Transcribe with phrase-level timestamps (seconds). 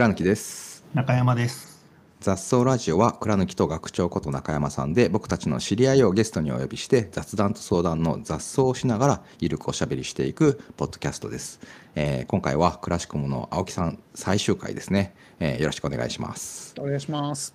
[0.00, 0.82] 倉貫です。
[0.94, 1.84] 中山です。
[2.20, 11.60] 雑草ラジオは倉貫と学長こと中山さんで僕たちの知り合いをゲストにお呼びして雑談と相談の雑草をしながらゆるくおしゃべりしていくポッドキャストです、
[11.94, 16.74] えー今回はクラシコムの青木さん最終回ですね、えーよろしくお願いします。
[16.78, 17.54] お願いします。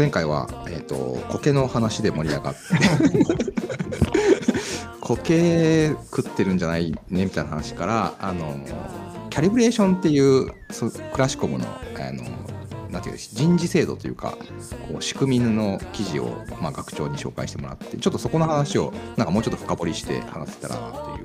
[0.00, 2.60] 前回は、えー、と苔の話で盛り上がって
[4.98, 8.56] 苔食ってるんじゃないねみたいな話からあの
[9.28, 10.46] キャリブレーションっていう
[11.12, 12.24] クラシコムのあの
[12.90, 14.38] なんていう人事制度というか
[14.88, 21.18] こう仕組みの記事を、まあ、学長に紹介してもらってちょっとそこの話をなんかもうちょっと深掘りして話せたらなと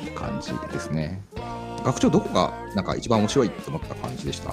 [0.00, 1.20] いう感じですね。
[1.84, 4.52] 学長どこがなんか一番面白いと思った感じでした？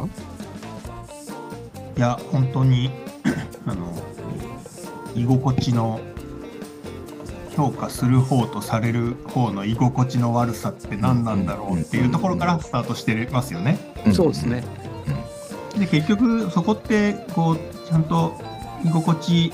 [1.98, 2.89] いや本当に
[3.66, 3.94] あの
[5.16, 5.99] 居心地の
[7.55, 13.77] 評価する方とされる方の居心地の悪さって何なんだろうっていうところからスタートしてますよね。
[14.13, 14.63] そうですね。
[15.77, 18.33] で結局そこってこうちゃんと
[18.83, 19.53] 居心地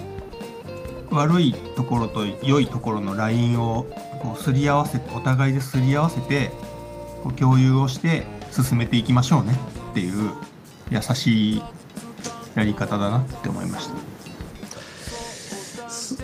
[1.12, 3.86] 悪いところと良いところのラインを
[4.22, 6.52] こうすり合わせてお互いですり合わせて
[7.24, 9.58] こう共有をして進めていきましょうね
[9.92, 10.32] っていう
[10.90, 11.64] 優しい
[12.56, 15.90] やり方だなって思いました。
[15.90, 16.18] す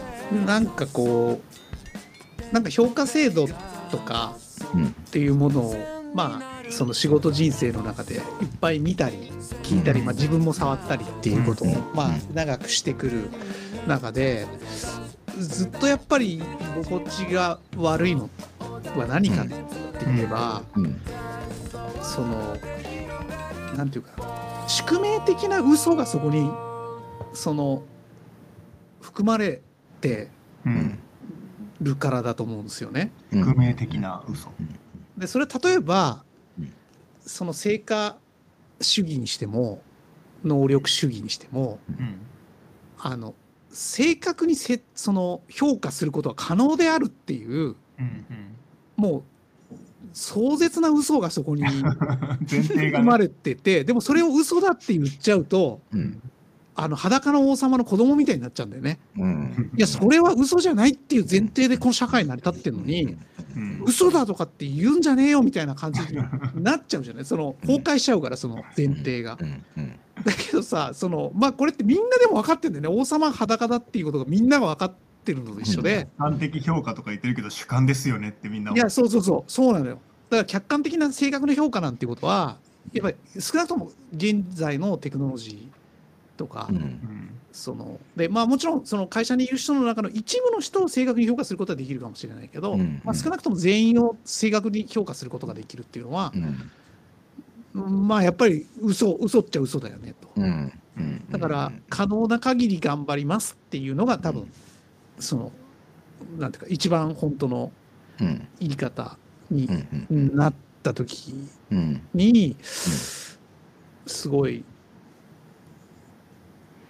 [0.45, 1.41] なんかこ
[2.51, 3.47] うなんか評価制度
[3.89, 4.35] とか
[4.73, 4.87] うん。
[4.87, 5.75] っていうものを
[6.13, 8.21] まあその仕事人生の中でいっ
[8.61, 9.31] ぱい見たり
[9.63, 10.05] 聞いたり、うん。
[10.05, 11.73] まあ、自分も触ったりっていうことを、うん。
[11.93, 13.29] まあうん長くしてくる
[13.87, 14.47] 中で
[15.37, 16.41] ずっとやっぱり居
[16.83, 18.29] 心地が悪いの
[18.95, 19.55] は何かって
[20.05, 21.01] 言えば、うん。
[22.01, 22.57] その
[23.75, 24.40] なんていうかな
[24.71, 26.49] 宿命的な嘘がそこに
[27.33, 27.83] その
[29.01, 29.61] 含まれ
[29.99, 30.29] て
[30.65, 30.99] うん、
[31.81, 33.11] るからだと思うんですよね。
[33.33, 33.43] うん。
[33.43, 34.49] 革命的な嘘。
[35.17, 36.23] でそれは例えば、
[36.57, 36.73] うん。
[37.25, 38.15] その成果
[38.79, 39.81] 主義にしても
[40.43, 42.21] 能力主義にしてもうん。
[42.97, 43.33] あの
[43.71, 48.25] 正確にせその評価することは可能であるっていううん。
[48.95, 49.23] もう
[50.13, 51.63] 壮絶な嘘がそこに
[52.47, 56.21] 含まね、れててでもそれを嘘だって言っちゃうとうん。
[56.73, 58.97] あの裸の王様の子供みたいになっちゃうんだよね。
[59.17, 59.71] うん。
[59.75, 63.17] いやそれは嘘じゃないっていう前提でこの社会成り立ってるのに
[63.55, 63.83] うん。
[63.85, 67.25] 嘘だとかって言うんじゃねえよみたいな感じになっちゃうじゃない？
[67.25, 69.37] その崩壊しちゃうからその前提が。
[69.39, 69.63] うん。
[69.77, 69.89] うん。
[70.23, 73.01] だけどさそのまあこれってみんなでも分かってるんだよね。
[73.01, 74.95] 王様裸だっていうことがみんなが分かって
[75.33, 79.51] るのと一緒で、主観的評価とか言ってるけど主観ですよねってみんないやそうそうそう。
[79.51, 79.99] そうなのよ。
[80.29, 82.57] だから客観的な正確な評価なんていうことは
[82.93, 86.75] やっぱり少なくとも現在のテクノロジーとか、うん。
[86.77, 93.01] うんそのでまあもちろんその会社にいる人の中の一部の人を正確に評価することはできるかもしれないけど、うん。
[93.03, 96.31] まあ、少なくとも全員を正確に評価することができるっていうのは
[97.73, 98.07] う、ん。
[98.07, 100.29] まあやっぱり嘘嘘っちゃ嘘だよねと。
[101.29, 104.49] だから可能な限り頑張りますっていうのが多分
[105.21, 105.51] その
[106.37, 107.71] なんていうか一番本当の
[108.19, 108.47] うん。
[108.59, 109.17] 言い方
[109.49, 109.67] に
[110.09, 111.33] なった時
[111.71, 112.01] うん。
[112.13, 113.39] にす
[114.27, 114.63] ごい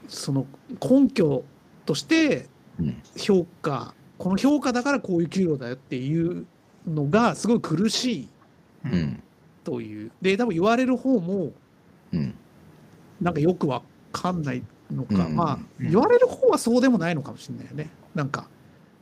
[0.08, 0.46] その
[0.82, 1.44] 根拠
[1.86, 2.48] として
[2.80, 3.02] うん。
[3.16, 6.46] 評価この評価だからこういう給料だよっていう
[6.88, 8.28] のがすごい苦しい
[8.86, 9.24] うん。
[9.64, 10.12] という。
[10.22, 11.52] で多分言われる方も
[12.12, 12.34] うん。
[13.22, 15.92] なんかよくわかんないのか、うんまあうん。
[15.92, 17.90] 言われる方はそうでもないのかもしれないよね。
[18.16, 18.48] なんか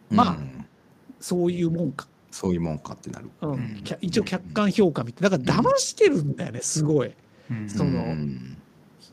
[0.09, 0.59] まあうん
[1.19, 3.29] そういうもんか、そういうもんかってなる。
[3.41, 3.83] うん。
[4.01, 5.37] 一応客観評価みたいな。
[5.37, 7.11] だから騙してるんだよねすごい。
[7.51, 7.69] うん。
[7.69, 8.57] そのうん。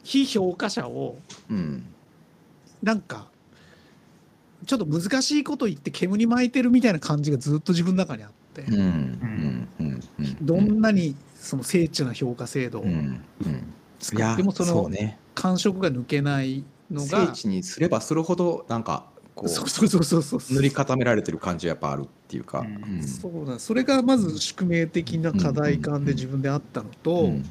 [0.04, 1.18] 非評価者を
[1.50, 1.84] うん。
[2.82, 3.26] なんか
[4.66, 8.74] ちょっと難しいこと言って煙に巻いてるみたいな感じがずっと自分の中にあって、うん。
[8.74, 9.68] うん。
[9.80, 10.00] うん。
[10.20, 10.36] うん。
[10.46, 12.84] どんなにその精緻な評価制度を
[13.98, 19.04] 使いやってもそのそうね感触が抜けないの聖が地にすればするほどなんか
[19.36, 20.40] こそうそうそうそうそう。
[20.50, 22.60] う塗り固められてる感じはやっぱあるっていうか。
[22.60, 23.02] うん。
[23.02, 27.44] そうなんそれがまず宿命的な課題感で自分であったのと、うん。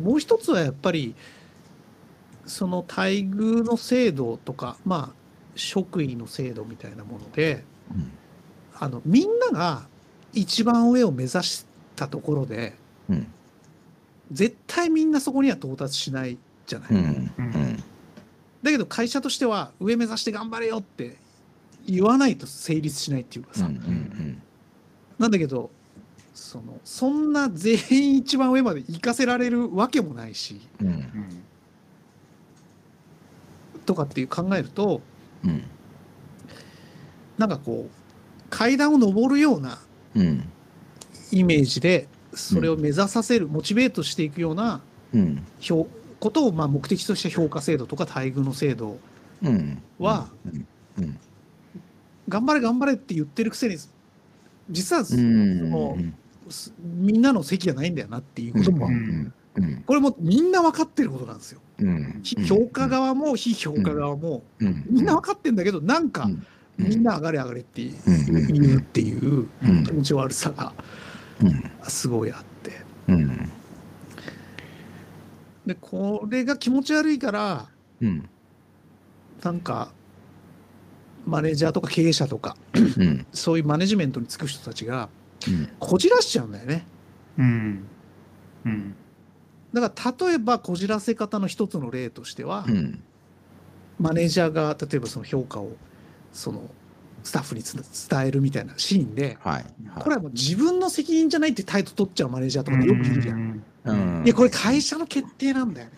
[0.00, 1.14] もう一つはやっぱり
[2.44, 5.14] その待遇の制度とかまあ
[5.56, 8.12] 職位の制度みたいなものでうん。
[8.78, 9.88] あのみんなが
[10.34, 11.66] 一番上を目指し
[11.96, 12.74] たところで
[13.08, 13.26] うん。
[14.30, 16.38] 絶対みんなそこには到達しない
[16.70, 16.90] じゃない。
[16.90, 17.76] うんうん。
[18.62, 21.16] だけど会社としては上目指して頑張れよって
[21.86, 24.42] 言わないと成立しないっていうかさ、うんうん
[25.18, 25.70] なんだけど
[26.32, 30.60] そのそんな全員一番上まで行かせられるわけもないし。
[30.80, 30.86] うん。
[30.86, 31.44] うん
[33.86, 35.00] とかっていう考えると
[35.44, 35.64] うん。
[37.38, 39.78] なんかこう階段を上るような
[40.14, 40.48] うん。
[41.32, 44.80] イメージでそれを目指させる、モチベートしていくような
[45.12, 45.44] うん。
[45.58, 45.88] 評
[46.20, 48.98] ことをまあ目的とした評価制度とか待遇の制度
[49.42, 49.82] うん。
[49.98, 50.28] は
[52.28, 53.76] 頑張れ頑張れって言ってるくせに
[54.70, 55.70] 実は、うん。
[55.70, 55.96] も
[56.48, 58.88] すみんなの席じゃないんだよなっていうことも、
[59.86, 61.60] これもみんな分かってることなんですよ。
[62.46, 64.84] 評価側も非評価側もうん。
[64.90, 66.46] みんな分かってんだけどなんかうん。
[66.76, 68.46] みんな上がれ上がれってうん。
[68.52, 70.72] 言うっていううん気持ち悪さが
[71.42, 71.70] うん。
[71.88, 72.72] すごいあって。
[73.08, 73.50] うん
[75.66, 77.68] でこれが気持ち悪いから
[78.00, 78.28] うん。
[79.42, 79.92] なんか
[81.26, 83.26] マネージャーとか経営者とかうん。
[83.32, 85.08] そういうマネジメントに就く人たちが
[85.46, 85.68] うん。
[85.78, 86.86] こじらしちゃうんだよね。
[87.38, 87.84] うん。
[88.64, 88.94] うん。
[89.72, 93.02] だから例えばこじらせ方の一つの例としては、うん。
[93.98, 95.72] マネージャーが例えばその評価を
[96.32, 96.62] その
[97.22, 97.74] スタッフにつ
[98.08, 99.64] 伝えるみたいなシーンで、はい
[99.98, 103.62] これはもう自分の責任じゃないって態度取っちゃうマネージャーとかよくいるじゃん。
[103.84, 104.22] うん。
[104.24, 105.94] いやこれ会社の決定なんだよね。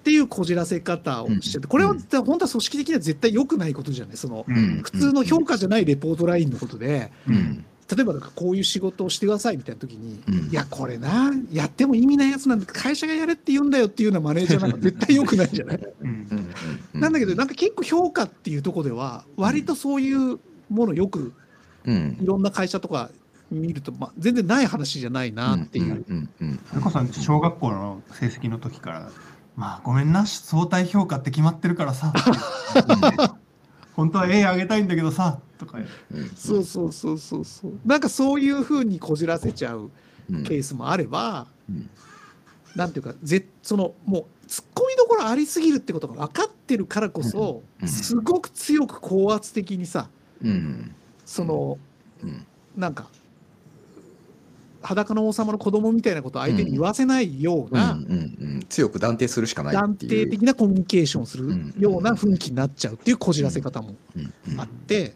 [0.00, 4.82] っていうこじらせ方をしててこれは本当は組織的には絶対良くないことじゃないそのうん。
[4.82, 7.64] 普通の評価じゃないレポートラインのことでうん
[7.94, 10.34] 例えばなんかこういう仕事をしてくださいみたいな時に、うん。
[10.50, 15.80] いやこれなやっても意味ないやつなんで会社がやれって言うんだよっていうようなマネージャーなんか絶対良くないじゃない？
[16.94, 20.38] なんだけどなんか結構評価っていうところでは割とそういう
[20.70, 21.32] ものよく
[21.84, 22.18] うん。
[22.20, 23.10] いろんな会社とか
[23.50, 26.04] 見ると、まあ、全然ない話じゃないなっていう。
[26.70, 29.10] それこそ小学校の成績の時から
[29.56, 32.12] 「まあごめんな相対評価って決まってるからさ」
[33.94, 35.78] 本当は A あげたいんだけどさ」とか
[36.12, 36.28] うん。
[36.36, 37.72] そうそうそうそうそう。
[37.84, 39.90] なんかそういうふうにこじらせちゃう
[40.30, 40.44] うん。
[40.44, 41.90] ケースもあれば、うん。
[42.74, 47.88] なんていうかぜそのもう突っ込みどころありすぎるってことが分かってるからこそ、うん。
[47.88, 50.08] すごく強く高圧的にさ
[50.42, 50.94] うん。
[51.24, 51.78] その、
[52.22, 52.46] うん。
[52.76, 53.08] なんか
[54.82, 58.14] 裸の王様の子供みたいなことを相手に言わせないような、うんうんう
[58.58, 58.66] ん。
[58.68, 64.60] 強く断定するしかない断定的なコミュニケーションをするような雰囲気になっちゃうっていうこじらせ方もうんうん。
[64.60, 65.14] あって、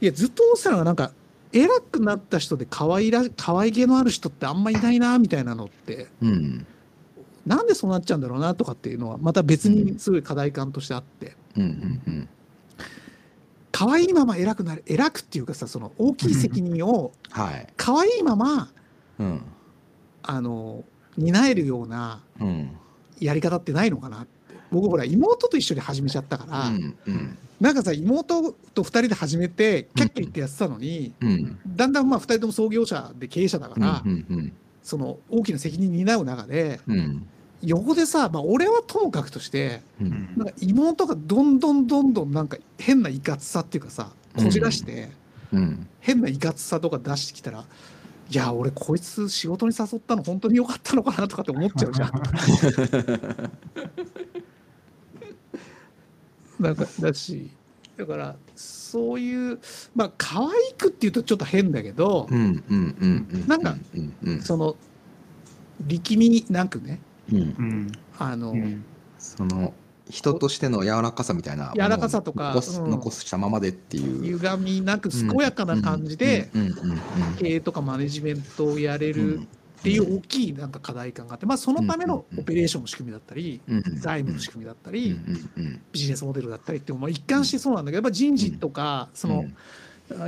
[0.00, 1.12] いやずっと思ってたのがなんか
[1.52, 6.66] 偉くなった人で可愛ら可愛げのある人ってあんまいないなみたいなのってうん。
[7.46, 11.36] なんでそうなっちゃうんだろうなとかっていうのはまた別にすごい課題感としてあって。
[11.56, 12.28] うんうんうん。
[13.72, 17.66] 可愛いまま偉くなる偉くっていうかさその大きい責任をはい。
[17.76, 18.68] 可愛いまま
[19.18, 19.40] うん。
[20.22, 20.84] あの
[21.16, 22.70] 担えるようなうん。
[23.20, 24.54] やり方ってないのかなって。
[24.70, 31.58] 僕ほら妹と一緒に始めちゃったから、うんうんなんかさ妹と2人で始めてキャッキャ言ってやってたのに、うん。
[31.66, 37.26] だんだんまあ2人とも創業者で経営者だから、うんうんその大きな責任担う中でうん。
[37.62, 40.34] 横でさ、まあ、俺はともかくとしてうん。
[40.36, 45.10] なんか妹がどんどんどんどんなんか変ないかつさっていうかさこじらして
[45.52, 45.88] うん。
[46.00, 47.64] 変ないかつさとか出してきたら
[48.28, 52.10] いや俺こいつ仕事に誘ったの本当に良かったのかなとかって思っちゃうじゃん。
[56.60, 57.50] なんかだし。
[57.96, 59.58] だからそういう
[59.94, 63.74] まあ可愛くっていうとちょっと変だけど、うんうんうんうんなんか
[64.42, 64.76] その
[65.86, 67.00] 力みなくね
[67.32, 67.38] うん。
[67.38, 67.92] うん。
[68.18, 68.84] あの、うん。
[69.18, 69.72] その
[70.08, 72.90] 人としての柔らかさみたいな柔らかさとか残すうん。
[72.90, 74.22] 残したままでっていう。
[74.22, 76.50] 歪みなく健やかな感じで
[77.38, 79.40] 経営とかマネジメントをやれる
[79.86, 83.60] っていう大きいなんか課題感があって、まあ、そのためのオペレーションの仕組みだったり
[83.94, 85.16] 財務の仕組みだったうんり
[85.92, 89.44] ビジネスモデルだったりっていうのも一貫してそうなんだけどやっぱ人事とかその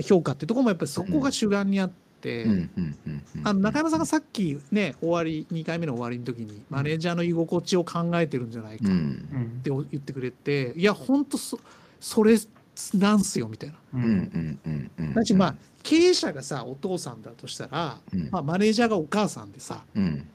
[0.02, 2.46] 評価っていうところもやっぱりそこが主眼にあって。
[3.44, 8.88] あの中山さんがさっきね終わり2回目の終わりの時にマネージャーの居心地を考えてるんじゃないかっ
[9.62, 11.60] て言ってくれていや本当そ
[12.00, 12.36] それ
[12.94, 13.76] なんすよみたいな。
[13.94, 15.14] ううんうんんうんうん。
[15.14, 15.54] だしまあ
[15.88, 18.28] 経営者がさお父さんだとしたら、うん。
[18.30, 20.28] まあ、マネージャーがお母さんでさうん。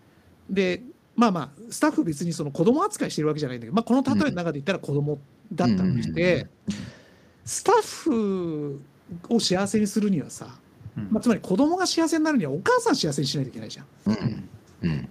[0.49, 0.81] で
[1.15, 5.19] まあまあスタッフ別にその子供扱いしてるわけじゃないんだけど、まあ、この例えの中で言ったら子供
[5.53, 6.47] だったとして、
[7.45, 8.81] スタッフ
[9.29, 10.47] を幸せにするにはさ、
[10.97, 11.09] うん。
[11.11, 13.85] まあ、つまり子供が幸せになるにはお母さん幸せにしないといけないじゃん。
[14.07, 14.49] うん。
[14.81, 15.01] うん。
[15.03, 15.09] だか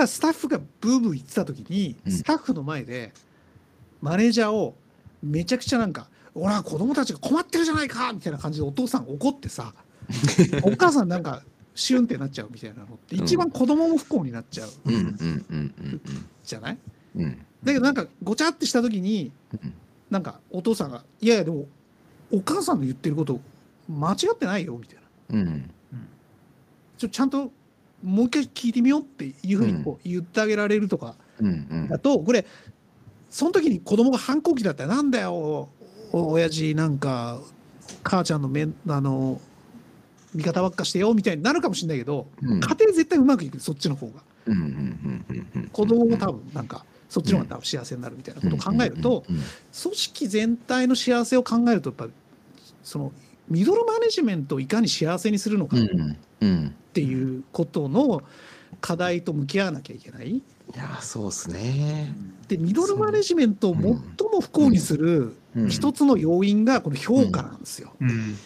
[0.00, 2.12] らスタッフがブーブー言ってた時にうん。
[2.12, 3.12] スタッフの前で
[4.02, 4.74] マネージャーを
[5.22, 9.74] めちゃくちゃなんか「ほら子供たちが困ってるじゃないか!」みたいな感じでお父さん怒ってさ
[10.64, 11.42] お母さんなんか
[11.74, 14.68] シュンってなっちゃうみたいなのって一番子供も不幸になっちゃう
[16.44, 16.78] じゃない？
[17.16, 17.24] うん。
[17.24, 19.30] うんだけどなんかごちゃってした時に
[19.62, 19.72] うん。
[20.10, 21.66] なんかお父さんが「いやいやでも
[22.32, 23.40] お母さんの言ってること
[23.88, 24.96] 間違ってないよ」みたい
[25.30, 25.40] な。
[25.40, 25.70] うん。
[26.98, 27.52] ちょちゃんと
[28.02, 31.16] もう一回聞いてみようっていうふうにこう言ってあげられるとか
[31.88, 32.44] だとこれ
[33.30, 35.34] その時に子供が反抗期だったら「なんだよ。
[35.34, 35.68] お
[36.12, 37.40] 親父なんか
[38.02, 39.40] 母ちゃんのめんあの
[40.34, 42.60] 味方ばっかしてよ」みたいになるかもしれないけど、うん。
[42.60, 44.22] 家庭絶対うまくいくそっちの方が。
[45.72, 49.44] 子供も多分なんかそっちの方が多分幸せになるみたいなことを考えるとうん組
[49.94, 52.08] 織全体の幸せを考えるとやっぱ
[52.82, 53.12] その
[53.48, 55.80] ミドルマネジメントをいかに幸せにするのかっ
[56.92, 58.22] ていうことの
[58.80, 60.42] 課題と向き合わなきゃいけない。
[60.74, 62.14] いやーそうですね。
[62.48, 65.68] でミドルマネジメントを最も不幸にするうん。
[65.68, 67.92] 一つの要因がこの評価なんですよ。
[68.00, 68.36] うん。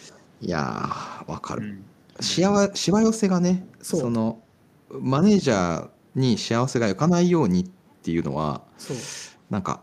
[0.41, 1.61] いやーわかる。
[1.63, 1.83] うん。
[2.21, 4.39] しわしわ寄せがねその
[4.89, 7.67] マネージャーに幸せがいかないようにっ
[8.01, 8.97] ていうのはそう。
[9.49, 9.81] なんか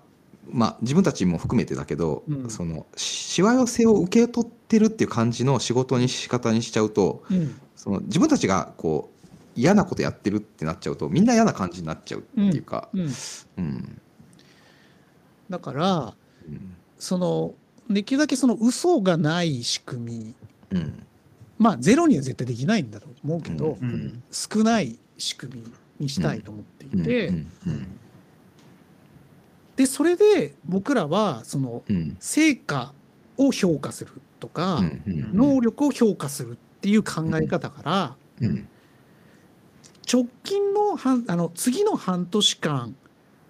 [0.50, 2.50] まあ自分たちも含めてだけど、うん。
[2.50, 7.60] そのししわ寄せを受け取ってるっていう感じの仕事に仕方にしちゃうとうん。
[7.76, 9.21] その自分たちがこう
[9.54, 13.10] 嫌なことやってるってなっちゃうとみんな嫌な感じになっちゃうっていうか、うん、
[13.58, 14.00] うん。
[15.50, 16.14] だから
[16.48, 16.76] うん。
[16.98, 17.54] その
[17.90, 20.34] できるだけその嘘がない仕組
[20.70, 21.06] みうん。
[21.58, 23.88] まあゼロには絶対できないんだと思うけど、うん。
[23.88, 24.22] うん。
[24.30, 25.64] 少ない仕組み
[26.00, 27.52] にしたいと思っていて、うん。
[27.66, 27.98] うん。
[29.76, 32.16] でそれで僕らはそのうん。
[32.20, 32.94] 成果
[33.36, 35.02] を評価するとか、うん。
[35.06, 35.36] うん。
[35.36, 38.68] 能力を評価するっていう考え方から、うん
[40.10, 42.94] 直近の半あの次の半年間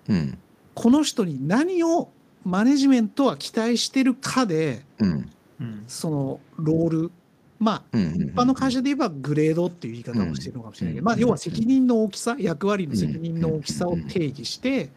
[0.09, 0.39] うん。
[0.75, 2.11] この人に何を
[2.45, 5.31] マネジメントは期待してるかでうん。
[5.61, 7.11] うんそのロール
[7.59, 11.07] まあうん一般の会社で言えばグレードっていう言い方をしてるのかもしれないけど、うん。
[11.07, 14.91] まあ、要は責任の大きさ役割の責任の大きさを定義して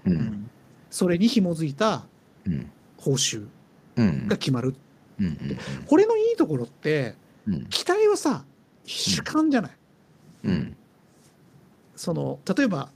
[0.89, 2.05] それに紐づいた
[2.45, 2.69] うん。
[2.97, 3.47] 報酬
[3.97, 4.27] うん。
[4.27, 4.75] が決まる。
[5.19, 5.37] うん
[5.85, 7.15] これのいいところって
[7.47, 7.65] うん。
[7.67, 8.43] 期待はさ
[8.85, 9.71] 主観じゃない。
[11.95, 12.89] うんその例えば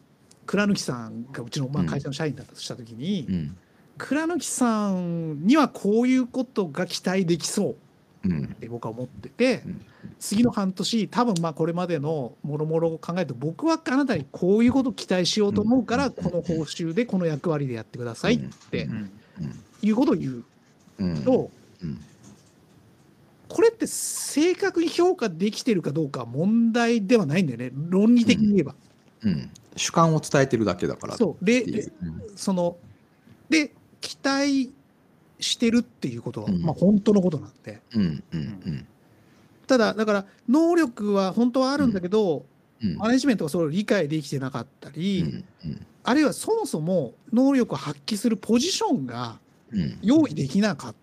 [0.45, 3.57] 倉抜さんがうちのまあうん会社の社員だったとした時に、うん。
[3.99, 7.75] 倉抜さんにはこういうことが期待できそ
[8.23, 8.27] う。
[8.27, 8.45] うん。
[8.45, 9.85] って僕は思ってて、うん。
[10.17, 16.11] 次の半年多分まあこれまでのもろもろを考えると僕はあなたにこういうことを期待しようと思うから、うん。
[16.13, 18.39] この報酬でこの役割でやってくださいっ
[18.71, 19.11] てうん。
[19.83, 20.43] いうことを言う
[20.97, 21.23] うん。
[21.23, 21.51] と、
[21.83, 22.03] うん
[23.49, 27.71] これって正確に評価できてるかどうかは問題ではないんだよね。
[27.73, 28.75] 論理的に言えば。
[29.23, 29.49] うん。
[29.75, 31.91] 主観を伝えてるだけだからそうでいう。
[32.03, 32.05] う。
[32.05, 32.77] んその
[33.49, 34.71] で期待
[35.39, 36.61] してるっていうことは、うん。
[36.61, 37.81] まあ本当のことなんで。
[37.95, 38.85] うんうん
[39.67, 42.45] ただだから能力は本当はあるんだけど、
[42.83, 42.97] うん。
[42.97, 45.85] マネジメントがそれを理解できてなかったうり、んうん。
[46.03, 49.39] あるいはそもそも能力を発揮するポジションが
[49.71, 49.97] うん。
[50.01, 50.95] 用意できなかっ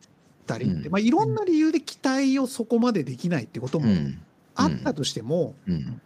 [0.46, 0.92] たりって、うん。
[0.92, 4.18] まあ、いろんな理由で期待をそこまでできないってこともうん。
[4.54, 6.00] あったとしても、うん。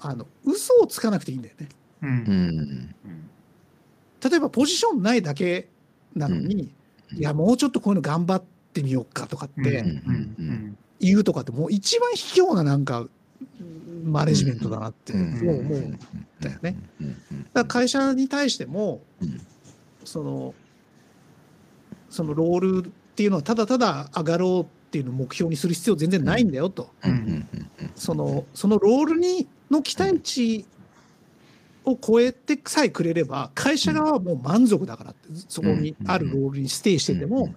[0.00, 1.68] あの嘘をつかなくていいんだよね。
[2.02, 2.10] うん。
[2.10, 2.94] うん。
[4.30, 5.68] 例えばポジションないだけ
[6.14, 6.72] なのに、
[7.12, 7.18] うん。
[7.18, 9.88] いやもうちょっとこういうの頑張ってみようかとかってうん。
[9.88, 10.78] うん。
[11.00, 13.06] 言うとかってもう一番卑怯ななんか
[14.04, 15.46] マネジメントだなって、うん。
[15.46, 15.98] もうもう
[16.40, 16.76] だよね。
[17.00, 17.42] うんうん。
[17.44, 19.40] だから会社に対してもうん。
[20.04, 20.54] その
[22.08, 27.48] そのロールっていうのはただただ上がろうっていうのを目標にする必要全然ないんだよと、うんうん
[27.94, 30.64] そのそのロールにの期待値
[31.84, 37.54] を超えてさえくれれば会社側はもう満足だからってそこにあるロールにステイしてても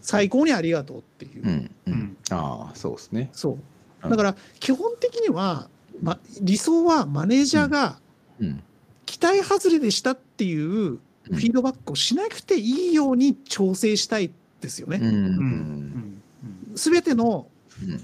[0.00, 1.94] 最高にありがとうっていう、うんううん。
[1.94, 2.16] ん。
[2.30, 3.30] ああそうですね。
[3.32, 3.56] そ
[4.04, 4.08] う。
[4.08, 5.68] だから基本的には、
[6.02, 8.00] ま、理想はマネージャーが
[8.40, 8.62] うん。
[9.06, 14.98] 期待外れでしたっていうフィードバックをしなくていいように調整したいですよね。
[15.00, 15.04] うん。
[15.06, 16.74] ううん。
[16.74, 17.48] んすべての
[17.82, 18.00] うん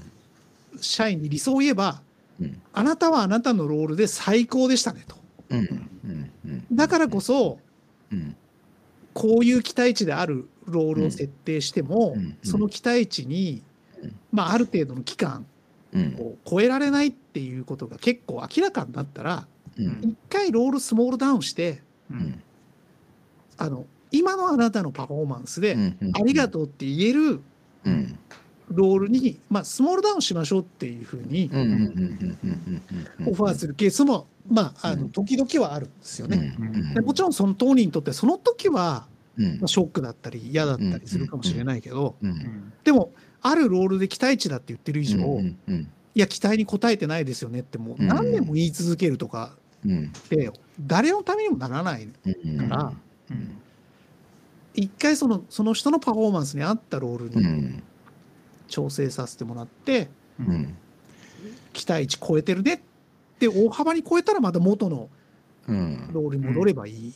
[0.81, 2.03] 社員に理想を言えば、
[2.41, 2.61] うん。
[2.73, 5.17] あなたはあなたのロールで最高でしたねと。
[6.73, 7.59] だからこそ、
[8.11, 8.37] うん。
[9.13, 12.37] こういう期待値であるロールを設定しても、うん。
[12.43, 13.63] その期待値に、
[14.03, 14.17] うん。
[14.33, 15.47] まあ、ある程度の期間
[15.93, 16.17] うん。
[16.19, 19.47] を超えられないっていうことが結構明らかになったら、
[19.79, 20.01] うん。
[20.03, 22.43] 一回ロールスモールダウンして、うん。
[23.57, 27.41] あの、今のあなたのパフォーマンスで、うんありがとうって言える
[27.85, 28.19] うん。
[28.71, 31.51] ロールに、まあ、スモールダウンしましょうっていうふうに
[33.27, 35.11] オファーするケースも、まあ、あのうん。
[35.11, 36.57] 時々はあるんですよね。
[36.59, 39.07] うんでもちろんその当人にとってその時は
[39.37, 39.59] うん。
[39.59, 42.17] まあショックだったり嫌だったりするかもしれないけど、
[42.85, 48.09] でもあるロールで期待値だって言ってる以上、いや期待に応えてないですよねってもううん。
[48.09, 50.07] 何年も言い続けるとかうん。
[50.07, 52.93] って誰のためにもならないうんから
[53.31, 53.59] うん
[54.75, 57.83] 一回そのその人のパフォーマンスに合ったロールうにん。
[58.69, 60.09] 調整させてもらって、
[60.41, 60.77] うん。
[61.73, 62.81] 期待値超えてるねっ
[63.39, 65.09] て大幅に超えたらまた元の
[65.67, 67.15] うん、ロールに戻ればいい、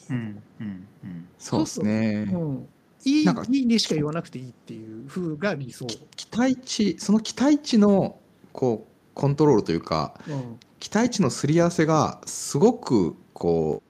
[1.38, 2.30] そうですね。
[2.32, 2.68] うん。
[3.04, 5.86] いいなんかいいねしか言わなくていいっていう風が理想、
[6.16, 8.18] 期待値その期待値の
[8.52, 10.58] こうコントロールというかうん。
[10.80, 13.82] 期待値のすり合わせがすごくこ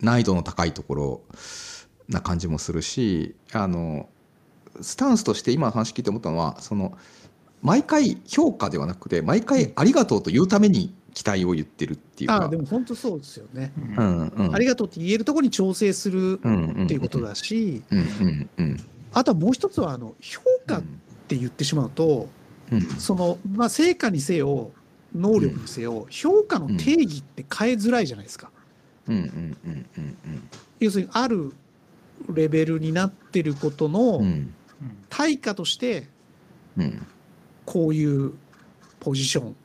[0.00, 1.20] う難易度の高いところ
[2.08, 4.08] な感じもするしあの
[4.80, 6.96] スタンスとして今の話聞いて思ったのはその
[7.62, 12.36] 毎回評価ではなくて毎回ありがとうと言うために期待を言ってるっていうか。
[12.36, 14.54] ああでも本当そうですよね、ううんんうん。
[14.54, 16.84] ありがとうって言えるところに調整するうんうん。
[16.84, 18.76] っていうことだし、うんうんうん。
[19.12, 20.82] あとはもう一つはあの評価っ
[21.26, 22.28] て言ってしまうと、
[22.70, 22.82] うん。
[22.82, 24.70] その、まあ、成果にせよ
[25.12, 28.50] 能力にせよ、評価の定義って変えづらいじゃないですか。
[29.08, 29.86] うんうんうん。
[29.98, 30.16] うん。
[30.78, 31.52] 要するにある
[32.32, 34.54] レベルになってることうのん。
[35.08, 36.08] 対価として
[36.76, 37.06] うん。
[37.64, 38.32] こういう
[39.00, 39.56] ポジション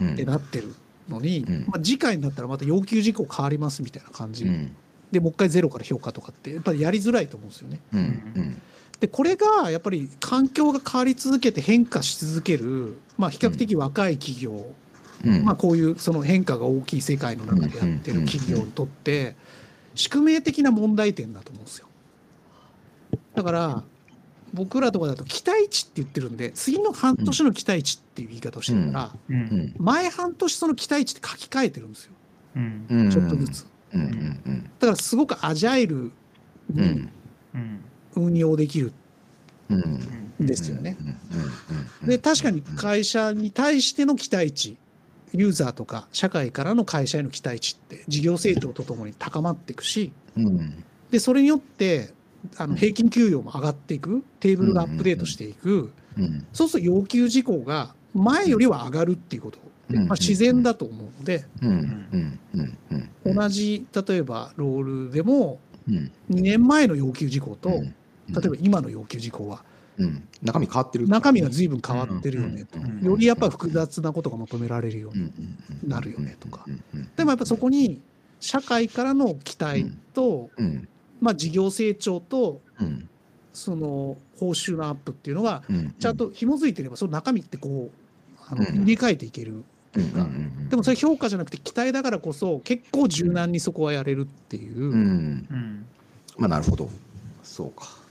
[0.00, 0.12] うん。
[0.14, 0.74] ってなってる
[1.08, 1.64] のに、うん。
[1.66, 4.74] まあ、次回になったらまた要求事項変わりますみたいな感じ、うん。
[5.12, 7.80] でもう一回ゼロから評価とかってやっぱりやりづらいと思うんですよね。
[9.00, 14.66] でこれがやっぱり環境が変わり続けて変化し続ける、まあ、比較的若い企業、
[15.24, 15.44] うん。
[15.44, 19.36] まあ、こういうその変化が大きい世界の中でやってる企業にとって
[19.94, 21.86] 宿命的な問題点だと思うんですよ。
[23.34, 23.82] だから
[24.52, 29.36] 僕らとかだと期待値って言ってるんで次の半年の期待値っていう言い方をしてるから、うん。
[29.36, 32.12] うん前半年その期待値って書き換えてるんですよ。
[32.56, 32.86] うん。
[32.88, 33.66] うんちょっとずつ。
[33.92, 33.98] だ
[34.80, 36.10] からすごくアジャイル
[36.70, 37.08] に
[38.16, 38.92] 運用できる
[39.70, 39.78] うん。
[39.78, 40.46] ん。
[40.46, 40.96] ですよね。
[42.04, 44.76] で確かに会社に対しての期待値
[45.34, 50.84] ユーザーとか社会からの会社への期待値って事業成長とともに高まっていくしうん。
[51.10, 52.10] でそれによって
[52.56, 55.92] あの平均給与も上がっていくテーブルがアップデートしていく。
[56.16, 56.46] うん。
[56.52, 59.58] そうすると要求事項が前よりは上がるっていうこと、
[59.90, 60.06] うん。
[60.06, 61.44] まあ、自然だと思うので
[63.24, 66.12] 同じ例えばロールでもうん。
[66.30, 67.94] 2年前の要求事項とうん。
[68.32, 69.64] 例えば今の要求事項は
[69.98, 70.28] うん。
[70.42, 72.64] 中身変わってる中身が随分変わってるよね。
[72.64, 73.00] とうん。
[73.00, 75.32] よりやっぱ複雑なことが求められるように
[75.86, 76.64] なるよねとか。
[77.16, 78.00] でもやっぱそこに
[78.40, 80.88] 社会からの期待と、うん。
[81.20, 83.08] まあ、事業成長とうん。
[83.52, 85.94] その報酬のアップっていうのがうん。
[85.98, 88.80] ちゃんと紐づいてればその中身ってこうあのうん。
[88.80, 90.02] 塗り替えていけるうん。
[90.02, 90.20] うん。
[90.20, 90.68] うん。
[90.68, 95.46] でもそれ評価じゃなくて期待だからこそ結構柔軟にそこはやれるっていう、うん。
[95.50, 95.86] うん。
[96.36, 96.90] まあなるほど。
[97.44, 98.04] そうか。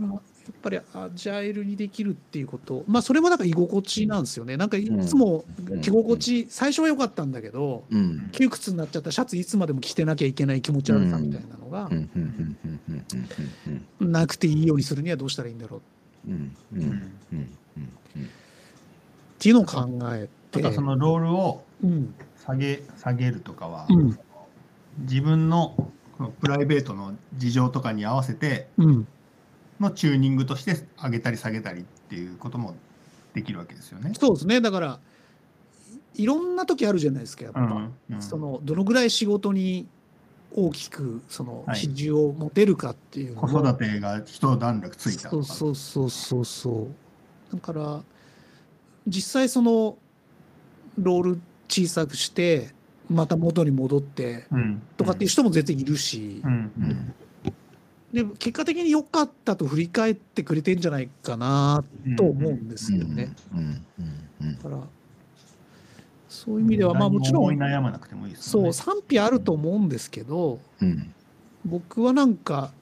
[0.00, 0.08] や
[0.50, 4.56] っぱりアジャイルにできるっていうことまあそれもなんか居心地なんですよね。
[4.56, 5.44] なんかいつも
[5.80, 8.28] 着心地最初は良かったんだけどうん。
[8.32, 11.90] 窮屈になっちゃったシャツいつまでも着てなきゃいけない気持ち悪さみたいなのが
[14.00, 15.58] なくていいようにするにはどうしたらいいん。
[15.58, 15.82] だろ
[16.26, 16.34] うっ
[19.38, 22.14] ていうのを考えてとかそのロールをうん。
[22.44, 24.18] 下げ下げるとかは、うん。
[25.00, 25.92] 自分の
[26.40, 29.08] プライベートの事情とかに合わせてうん
[29.82, 32.74] のチューニングとして上げたり下げたりっていうことも
[33.34, 34.12] できるわけですよね。
[34.18, 34.60] そうですね。
[34.60, 34.98] だから
[36.14, 38.22] いいろんな時あるじゃないですかやっぱ、うんうん。
[38.22, 39.86] そのどのぐらい仕事に
[40.54, 41.80] 大きくそのはい。
[41.80, 45.30] 比重を持てるかっていうの子を育てが一段落ついた。
[45.30, 46.88] そうそうそうそうそ
[47.52, 47.54] う。
[47.54, 48.02] だから
[49.06, 49.96] 実際その
[50.98, 52.70] ロール小さくして
[53.10, 54.82] また元に戻ってうん。
[54.96, 56.40] とかっていう人も全然いるし。
[56.44, 56.50] う、ん。
[56.50, 57.14] うん
[58.12, 63.34] で結果的に良かったと振り返ってくれてんじゃないかなうんと思うんですよね。
[64.62, 64.82] だから
[66.28, 68.72] そういう意味ではまあもちろん悩まなくてもいいですそう。
[68.72, 71.14] 賛否あると思うんですけどうん。
[71.64, 72.72] 僕はなんか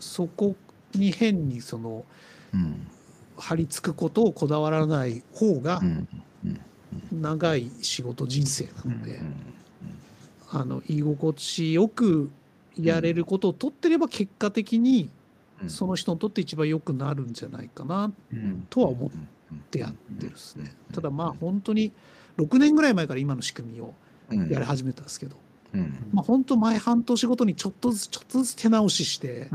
[0.00, 0.56] そこ
[0.94, 2.04] に変にその
[2.52, 2.86] うん。
[3.38, 6.08] 張り付くことをこだわらない方がうん
[7.12, 9.34] 長い仕事人生なので、うん。
[10.50, 12.30] あの居心地よく
[12.82, 15.10] やれることを取ってれば結果的に
[15.62, 15.70] うん。
[15.70, 18.10] その人にとって一番良くなるんじゃないかな
[18.70, 19.10] とは思っ
[19.70, 20.72] てやってるですね。
[20.92, 21.92] ただまあ本当に
[22.38, 23.94] 6年ぐらい前から今の仕組みを
[24.48, 25.36] やり始めたんですけど、
[25.74, 26.10] うん。
[26.12, 29.48] まあ本当前半年ごとにちょっとずつちょっとずつ手直しして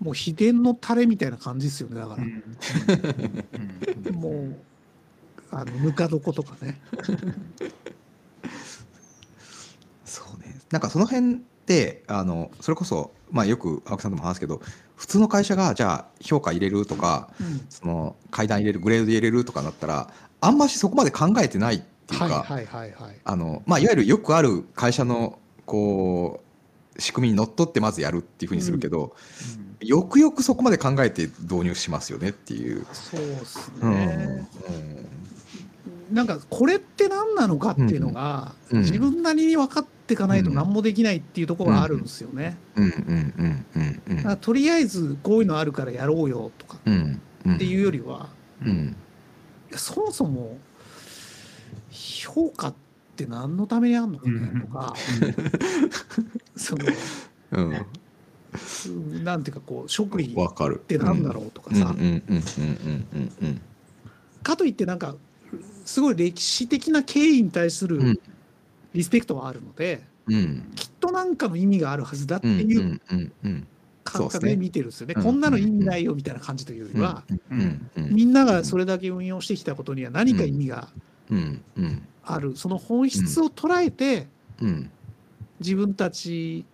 [0.00, 2.24] もう秘伝のタレみたいな感じですよねだから、
[4.12, 4.56] もう
[5.50, 6.80] あのぬか床とかね。
[10.72, 14.60] なんかその辺ってあのそれこそ、まあ、よく青木さんとも話すけど
[14.96, 17.64] 普通の会社がじゃあ評価入れるとかうん。
[17.70, 22.94] その階段入れるグレード入れるとかなったらあんましそこまで考えてないっていうか、はいはい
[23.66, 26.42] まあ、いわゆるよくある会社のこ
[26.98, 29.14] 仕組みにのっとってまずやるっていうふうにするけど、
[29.80, 32.86] よくよくそこまで考えて導入しますよねっていう。
[32.92, 33.92] そうですうん。
[33.92, 34.48] ね、
[36.10, 38.78] なんかこれって何なのかっていうのが、うん。
[38.78, 38.84] うん。
[38.84, 42.56] 自分なりに分かっていかないと何もできないっていうところがあるんですよね。
[42.76, 42.84] うん。
[42.84, 42.92] うん。
[42.94, 43.66] うん。
[43.74, 44.02] うん。
[44.08, 44.16] うん。
[44.16, 46.78] だからとりあえずこういうのあるからやろうよとか
[47.54, 48.28] っていうよりは、
[49.72, 50.58] そもそも
[51.90, 52.74] 評価っ
[53.16, 54.94] て何のためにあんのかねとか、
[56.56, 56.84] その
[57.52, 57.70] うん。
[57.70, 57.86] うん
[59.24, 60.82] なんていうかこう職位っわかる。
[60.86, 61.22] てなん。
[61.22, 61.94] だろうとかさ、
[64.42, 65.14] かといってなんか
[65.84, 68.18] すごい歴史的な経緯に対するうん
[68.94, 70.34] リスペクトはあるので、うん。
[70.34, 73.00] うんきっとなんかの意味があるはずだってうんいう
[74.04, 75.14] 感覚で見てるんですよね。
[75.14, 77.24] こんなの意味ないよみたいな感じというよりは、
[77.96, 80.88] みんながそれだけ運用してきたことには何か意味が
[82.24, 84.28] ある、その本質を捉えて
[84.60, 84.90] うん。
[85.58, 86.64] 自分たち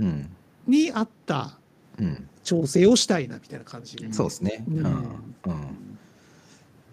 [0.00, 0.30] うん
[0.66, 1.58] に合った
[1.98, 2.28] うん。
[2.42, 3.96] 調整をしたいなみたいな感じ。
[4.12, 4.64] そうですね。
[4.68, 4.84] ううんん。
[4.84, 4.96] うん。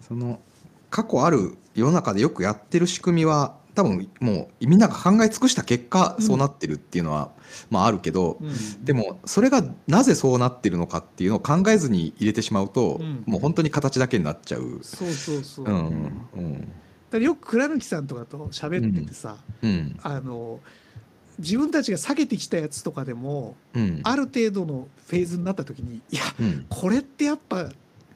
[0.00, 0.40] その
[0.90, 6.24] 過去ある世の中でよくやってる仕組みは多分もうみんなが考え尽くした結果うん。
[6.24, 7.30] そうなってるっていうのは、
[7.70, 8.84] まああるけど、うん。
[8.84, 13.24] でもそれがなぜそうなってるのかっていうのを考えずに入れてしまうと、うん。
[13.26, 14.80] もう本当に形だけになっちゃう。
[14.82, 15.66] そうそうそう。
[15.66, 16.28] うん
[17.12, 19.98] うよく倉貫さんとかと喋っててさ、うん。
[20.02, 20.60] あの
[21.38, 24.00] 自分たちが下げてきたやつとかでもうん。
[24.04, 26.66] ある程度のフェーズになった時にいやうん。
[26.68, 27.70] これってやっぱ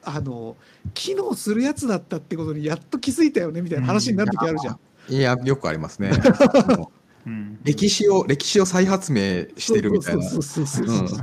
[0.05, 0.57] あの
[0.95, 4.81] 機能するやつだったってことにやっと気づいたよねみたいな話になる時あるじゃん。
[5.09, 6.11] いやよくありますね。
[7.63, 10.23] 歴史を歴史を再発明してるみたいな。
[10.23, 11.19] そうそうそうそうそう。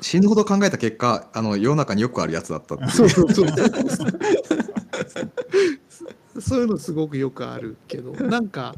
[0.00, 3.48] 死ぬほど考えた結果あの世の中によくあるやつだったっそうそうそう
[6.40, 6.60] そう。
[6.60, 8.12] いうのすごくよくあるけど。
[8.12, 8.74] なんか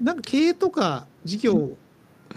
[0.00, 1.76] なんか経営とか事業を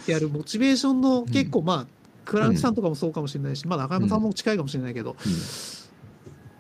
[0.06, 1.88] やるモチベーションの結構まあ
[2.26, 5.16] 倉貫さんとかもそうかもしれないし、まあ、中山さんも近いかもしれないけど、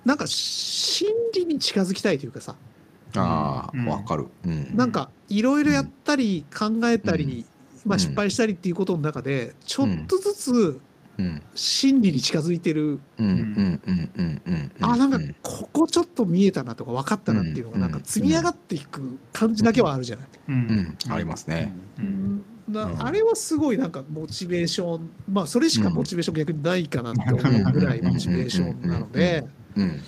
[0.03, 2.55] なんか真理に近づきたいというかさ
[3.15, 3.87] あうん。
[3.87, 4.27] あわかる。
[4.45, 4.75] うん。
[4.75, 7.45] なんかいろいろやったり考えたり、
[7.85, 7.99] まあ、うん。
[7.99, 10.81] 失敗したりっていうことの中でちょっとずつ
[11.17, 11.41] うん。
[11.53, 12.99] 真理に近づいてる、
[14.81, 20.25] あなんかここちょっと見えたなとか分かったなっていうのがなんか積み上がっていく感じだけはあるじゃない。
[20.47, 20.57] ううん。
[20.57, 20.97] ん。
[21.09, 21.73] ありますね。
[21.99, 22.43] うん。
[22.69, 23.05] なうん。
[23.05, 29.45] あれはすごいなんかモチベーションまあそれしかモチベーション逆にないかなって思うぐらいモチベーションなので。
[29.75, 30.01] うん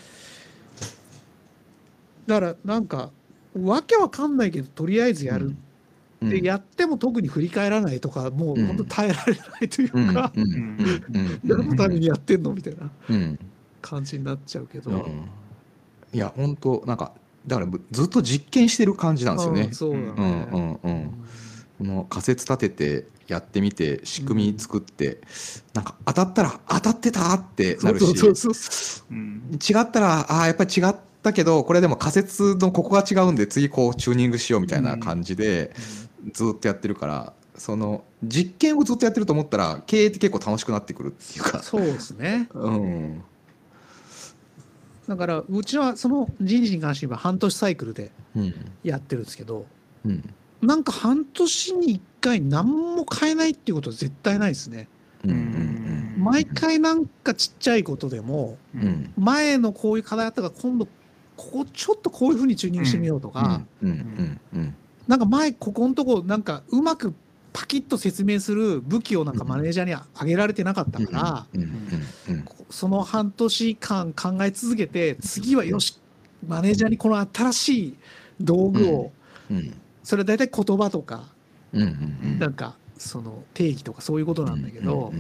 [2.28, 3.12] だからなんか
[3.54, 5.48] わけわかんないけどとりあえずやる。
[5.48, 5.58] うん。
[6.30, 8.68] でやっても特に振り返らないとかもううん。
[8.68, 10.14] 本当耐えられないといううん。
[10.14, 10.44] か、うん。
[10.44, 10.80] うん。
[11.14, 11.40] うん。
[11.44, 13.40] 何のためにやってんのみたいなうん。
[13.82, 15.30] 感じになっちゃうけど、うん。
[16.14, 17.12] いや本当なんか
[17.46, 19.62] だからずっと実験してる感じなんですよね。
[19.64, 19.74] うん。
[19.74, 21.12] そうだうね、んうんうん。
[21.78, 25.20] この仮説立ててやってみて仕組み作って、
[25.74, 29.16] なんか当たったら当たってたってなるしそうそうそうう。
[29.16, 29.42] ん。
[29.54, 35.74] 違ったらああーやっぱり違ったけどこれでも仮説のここが違うんで次こうチューニングしようみたいな感じで
[36.34, 41.62] ずっとやってるからその実験をずっとやってると思ったら経営って結構楽しくなってくるっていうか。
[41.62, 42.50] そうですね。
[42.54, 43.24] うん。
[45.08, 48.54] だからうちはその人事に関して言えば半年サイクルでうん。
[48.84, 49.66] やってるんですけど
[50.06, 50.34] うん。
[50.62, 54.88] なんか半年に1回何も変えないっていうことは絶対ないですね。
[55.24, 55.74] うんうん
[56.24, 58.58] 毎回なんかちっちゃいことでも
[59.18, 60.88] 前のこういう課題あったから今度
[61.44, 63.62] ここちょっとこういうふうにチューニングしてみようとか、
[65.08, 67.14] なんか前ここのとこなんかうまく
[67.52, 71.46] パキッと説明する武器をなんかマネージャーにあげられてなかったから、
[72.70, 76.00] その半年間考え続けて次はよし
[76.48, 77.98] マネージャーにこの新しい
[78.40, 79.12] 道具を、
[79.52, 81.24] うんそれは大体言葉とか
[81.72, 85.14] なんかその定義とかそういうことなんだけど、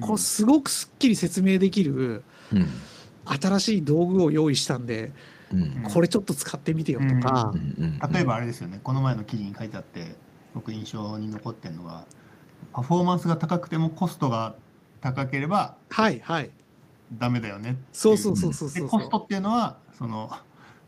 [0.00, 2.22] こうすごくすっきり説明できる
[2.52, 2.66] うん。
[3.26, 5.12] 新しい道具を用意したんでうん
[5.92, 7.52] これちょっと使ってみてよとか。
[7.54, 7.98] う、ん。
[8.12, 10.14] 例えばあれですよね、この前の記事に書いてあって、
[10.54, 12.04] 僕印象に残ってるのが、
[12.72, 14.54] パフォーマンスが高くてもコストが
[15.00, 16.50] 高ければはいはい。
[17.12, 20.30] ダメだよねっていそうそうそうそうそうでコストっていうのは、その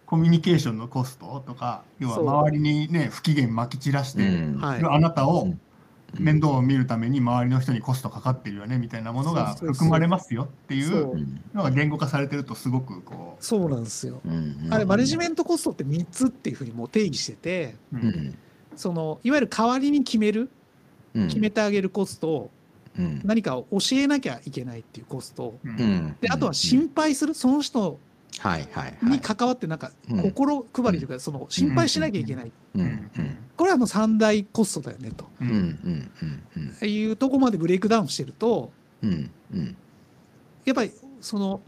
[0.06, 4.60] コミュニケーションのコストとか、要は周りにね、不機嫌まき散らして、うん。
[4.60, 4.82] はい。
[4.82, 5.60] あなたをうん
[6.14, 11.16] 面倒を見るために周りの人にコストかかってるよねみたいなものが含まれますよっていそう。
[11.16, 13.02] うのが言語化されてるとすごく。
[13.02, 14.20] こそうなんですよ。
[14.24, 18.08] うんあれマネジメントコストって3つっていうふうにもう定義しててう、ううん。
[18.08, 18.38] ん
[18.76, 20.50] そのいわゆる代わりに決める
[21.14, 21.28] うん。
[21.28, 22.50] 決めてあげるコスト
[22.98, 23.20] うん。
[23.24, 25.54] 何かを教えなきゃいけないっていうコスト
[26.20, 27.98] であとは心配するその人
[29.02, 30.32] に関わってなんかうん。
[30.32, 32.80] 心配りというかその心配しなきゃいけない、うん。
[32.82, 33.38] うん。
[33.56, 35.26] これはもう三大コストだよねと。
[35.40, 35.50] ううん。
[35.50, 35.58] うん。
[35.58, 36.10] ん
[36.82, 36.88] うん。
[36.88, 38.72] いうとこまでブレイクダウンしてると
[39.02, 39.30] うん。
[39.52, 39.76] うん。
[40.64, 41.60] やっぱりその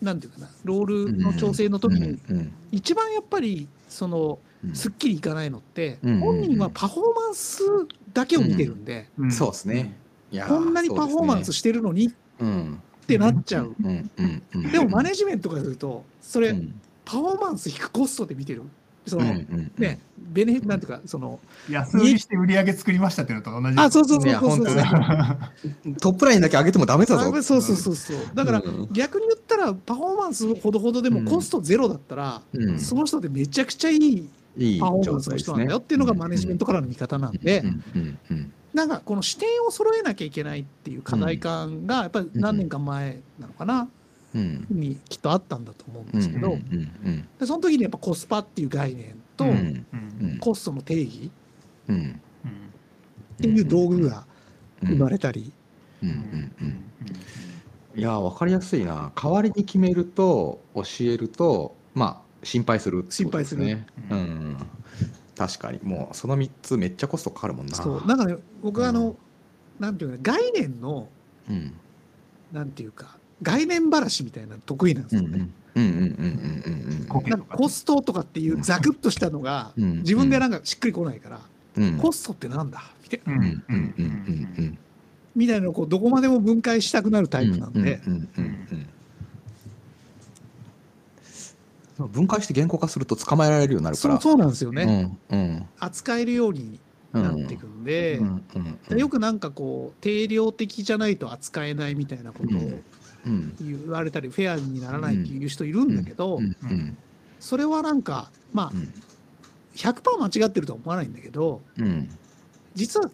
[0.00, 2.52] なんていうかなロールの調整の時にうん。
[2.72, 4.74] 一番やっぱりそのうん。
[4.74, 6.20] すっきりいかないのってうん。
[6.20, 7.62] 本人はパフォーマンス
[8.12, 9.32] だけを見てるんでうん。
[9.32, 9.98] そうですね。
[10.30, 13.74] いやーこんなにパフォーマンスしてるのにうですねてなっちゃう。
[14.72, 16.80] でもマネジメントからするとそれうん。
[17.04, 18.62] パフォーマンス引くコストで見てる
[19.06, 21.38] そのねベネフィなんていうかその
[21.68, 23.78] 安売りして売り上げ作りましたっていうのと同じ。
[23.78, 24.50] あそうそうそういやそう。
[24.56, 24.74] そう本
[25.82, 27.20] 当ね トップラインだけ上げてもダメだぞ。
[27.20, 28.16] あそうそうそうそう。
[28.34, 28.88] だからうん。
[28.92, 32.78] 逆に言ったらパフォーマンスほどほどでもコストゼロだったら、うん。
[32.78, 43.88] その人ってめちゃくちゃいいいいパフォーマンスの人なんだよっていうのがマネジメントからの見方なんで、うんうんうんなんかこの視点を揃えなきゃいけないっていう課題感がやっぱり何年か前なのかな、
[44.34, 44.66] うん。
[44.68, 49.50] にきっとあったんだと思うんうんですけど、うんうんでその時にやっぱコスパっていう概念と、うん。
[49.50, 49.86] うん。
[50.20, 50.38] うん。
[50.38, 51.30] コストの定義
[51.88, 51.96] うん。
[51.96, 52.20] うん
[53.34, 54.26] っていう道具が
[54.80, 55.52] 生まれたり、
[56.02, 56.08] うん。
[56.08, 56.52] うん。
[56.60, 56.80] うん。
[57.96, 59.12] いやー分かりやすいな。
[59.14, 63.66] 代わりに決めると教えるとまあ心配するってことですね。
[63.66, 64.16] 心配する。
[64.16, 64.66] うん
[65.36, 65.80] 確かに。
[65.82, 67.74] もうその3つめっちゃコストかかるもんな。
[67.74, 68.06] そう。
[68.06, 69.16] だから僕はあの、うん。
[69.78, 71.08] なんていうか概念の
[71.48, 71.74] うん。
[72.52, 75.32] なんていうか概念話みたいなの得意なんですうんうん。
[75.32, 75.48] よね。
[75.74, 81.40] うんうんうんうんこなんかコストとかっていうザクッとしたのが自分でなんかしっくりこないから、
[81.76, 81.98] うん。
[81.98, 82.82] コストってなんだ？
[83.02, 83.32] みたいな。
[83.34, 84.54] うんうんうんうん。
[84.58, 84.78] うん
[85.34, 88.86] みたいなのをこうどこまでも分解したくなるタイプなんで、うんうんうんうん
[91.98, 94.14] 分解して言語化すると捕まえられるようになるから。
[94.20, 95.66] そうそうなんですよね、うんうん。
[95.78, 96.80] 扱えるように
[97.12, 102.60] なっていくんで、うんうんうんよくなんかこう定量的じゃないと扱えないみたいなことを
[103.26, 106.40] うん言われたり、フェアにならないっていう人いるんだけど、
[107.40, 108.92] それはなんかまあうん。
[109.76, 112.08] 100%間違ってるとは思わないんだけどうん。
[112.74, 113.10] 実は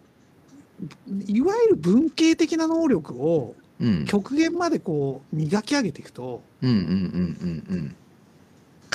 [1.26, 4.04] いわゆる文系的な能力をうん。
[4.04, 7.96] 極限までこう磨き上げていくとうんうんうんうん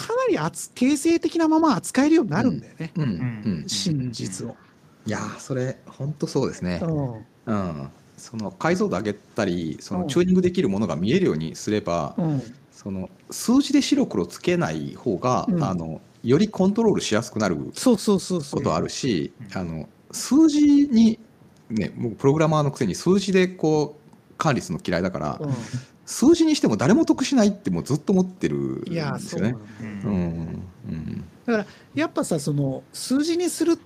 [0.05, 3.69] かなり厚定性的なまま扱えるようになるんだよね、うんうんうん。
[3.69, 4.55] 真実を。
[5.05, 6.79] いやーそれ本当そうですね。
[6.83, 7.25] うん。
[7.45, 7.89] うん。
[8.17, 10.07] その解像度上げたりそのうん。
[10.07, 12.41] チューニングできるものが見えるようにすればうん。
[12.71, 15.63] その数字で白黒つけない方がうん。
[15.63, 18.59] あのよりコントロールしやすくなるそうそうそうそう。
[18.61, 21.19] ことあるしうんあの数字に
[21.69, 25.49] ね僕プログラマーのくせに数字でこう管理するの嫌いだからう
[26.05, 29.53] 数字にしても誰も得しないってもうずっと思ってるんですよね。
[29.53, 29.57] だ。
[29.57, 29.59] よ
[30.05, 31.65] うんうん。
[31.95, 33.77] やっぱさその数字にするっ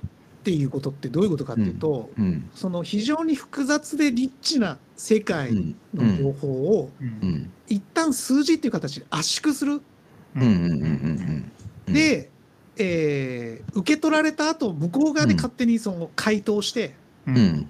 [0.43, 6.47] ていうことってどういうことかっていうと、うんその非常に複雑でリッチな世界うんの情報
[6.79, 7.08] をうん。
[7.08, 9.82] うん一旦数字っていう形で圧縮する。
[10.36, 11.51] うんうんうんうん。
[11.88, 11.93] うん。
[11.93, 12.29] で、
[12.77, 16.95] えー受け取られた後向こう側で勝手にその回答して
[17.27, 17.38] ううん。
[17.38, 17.69] ん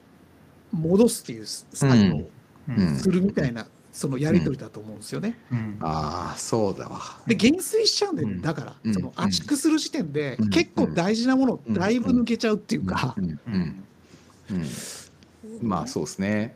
[0.71, 2.29] 戻すっていう作業を
[2.69, 2.95] うん。
[2.97, 3.67] するみたいな
[3.99, 5.38] そのやり取りだと思うんですよね。
[5.51, 5.77] うん。
[5.81, 7.01] ああそうだわ。
[7.27, 8.41] で減衰しちゃうんだよね、うん。
[8.41, 8.93] だから、うん。
[8.93, 10.49] その圧縮する時点でうん。
[10.49, 13.13] 結構大事なものをだいぶ抜けちゃうっていうか、
[15.62, 16.55] まあそうですね。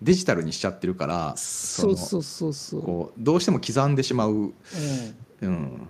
[0.00, 2.82] デジタルにしちゃってるからそうそうそうそう。
[2.82, 4.52] こうどうしても刻んでしまう、うん。
[5.40, 5.88] うん、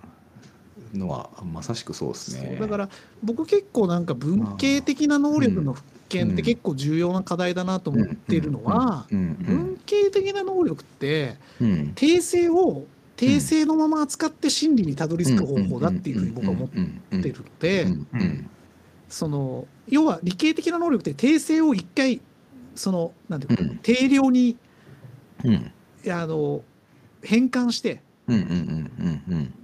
[0.95, 2.57] のはまさしくそうですね。
[2.59, 2.89] だから
[3.21, 11.93] 僕結構なんか文系的な能力の復権って結構重要な課題だなと思ってるのは文系的な能力ってうん。
[11.95, 16.79] 訂正を訂正のまま扱って真理にたどり着く方法だっていうふうに僕は思って
[17.17, 17.87] ってるので
[19.09, 22.21] その要は理系的な能力って訂正を一回
[22.75, 23.77] そのなんていうかうん。
[23.79, 24.57] 定量に
[25.43, 25.71] うん。
[26.11, 26.61] あの
[27.23, 28.01] 変換して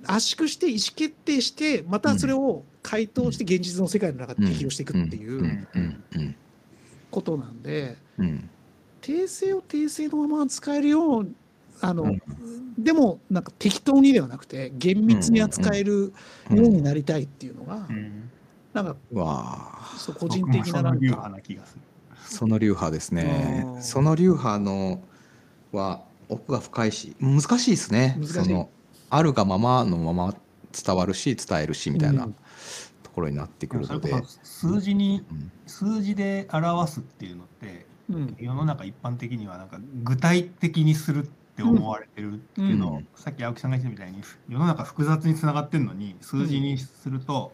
[0.08, 5.68] 圧縮して意思決定してまたそれを回答して現実の世界の中で適用していくっていう
[7.10, 7.98] ことなんで。
[8.20, 8.50] うん
[9.04, 11.28] 訂正を訂正のまま扱えるよう
[11.82, 12.22] あの、うん。
[12.78, 16.12] でもなんか適当にではなくて厳密に扱えるよ
[16.50, 18.30] うになりたいっていうのが、うん。
[18.72, 19.96] なんかうわあ。
[19.98, 21.30] そう個人的ななん僕もその流派か。
[21.36, 21.82] な気がする。
[22.26, 23.64] その流派ですね。
[23.68, 23.84] うん。
[23.84, 25.04] その流派の
[25.74, 28.18] は奥が深いし難しいですね。
[28.24, 28.70] その
[29.10, 30.34] あるがままのまま
[30.72, 32.24] 伝わるし伝えるしみたいな。
[32.24, 32.34] うん。
[32.34, 32.40] と
[33.14, 35.52] ころになってくるので、そ数字にうん。
[35.66, 38.36] 数字で表すっていうのってうん。
[38.38, 43.08] 世の中一般的にはなんか具体的にするって思われてるけど、うん。
[43.16, 47.54] さっき青木さんが言ってたみたいに世の中複雑につながってるのに数字にすると、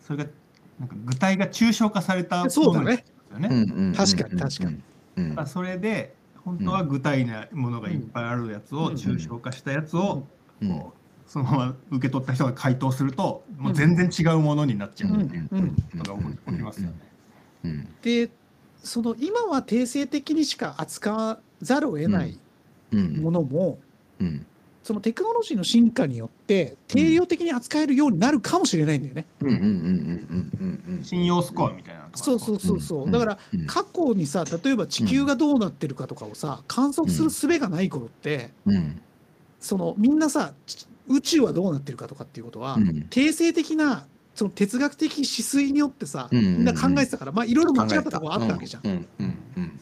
[0.00, 0.30] それが
[0.78, 2.84] なんか具体が抽象化されたそうだね。
[2.84, 3.48] ものになるんですよね。
[3.50, 4.82] うんうんうん確かに確かに。
[5.16, 5.28] うん。
[5.30, 10.26] だからそれで本当は具体なものがいっぱいあるやつをうん抽象化したやつを
[10.60, 10.68] うん。
[10.68, 11.01] こう
[11.32, 16.94] そのまま受け取った人が回答するともう全然違うものになっちゃううんみたいなうんのが起きますよね。
[17.64, 17.88] うん。
[18.02, 18.28] で
[18.84, 22.38] その今は定性的にしか扱わざるを得ない
[22.92, 23.16] うん。
[23.16, 23.78] ものも、
[24.20, 24.44] うん。
[24.82, 29.24] そのテクノロジーの進化によって定量的に扱えるようになるかもしれないんだよね。
[29.40, 29.48] うん。
[29.48, 29.54] うん。
[29.54, 29.62] うん。
[29.62, 30.50] うん。
[30.86, 30.96] うん。
[30.98, 31.02] うん。
[31.02, 39.00] 信用スコアみたいなそうそうそうそう、うんだからうん過去にさ例えば地球がどうなってるかとかをさ観測する術がない頃って、うん。
[39.60, 43.06] そのみんなさち宇宙はどうなってるかとかっていうことは、うん。
[43.10, 46.40] 定性的なその哲学的指推によってさ、うん。
[46.40, 48.86] みんな考えてたからまあいろいろ間違ったところあったわけじゃん。
[48.86, 49.06] うん。
[49.18, 49.38] うん。
[49.56, 49.80] うん。